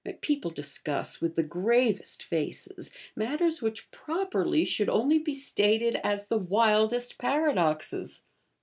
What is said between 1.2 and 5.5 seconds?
with the gravest faces, matters which properly should only be